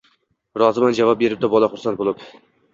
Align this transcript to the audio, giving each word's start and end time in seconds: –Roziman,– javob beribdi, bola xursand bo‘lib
–Roziman,– 0.61 0.95
javob 1.01 1.21
beribdi, 1.21 1.53
bola 1.57 1.71
xursand 1.77 2.03
bo‘lib 2.05 2.29